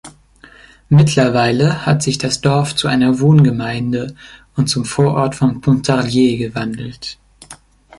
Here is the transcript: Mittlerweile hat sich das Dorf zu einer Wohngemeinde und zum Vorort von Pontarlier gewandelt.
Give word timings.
Mittlerweile 0.89 1.85
hat 1.85 2.01
sich 2.01 2.17
das 2.17 2.41
Dorf 2.41 2.73
zu 2.75 2.87
einer 2.87 3.19
Wohngemeinde 3.19 4.15
und 4.55 4.65
zum 4.65 4.83
Vorort 4.83 5.35
von 5.35 5.61
Pontarlier 5.61 6.39
gewandelt. 6.39 7.19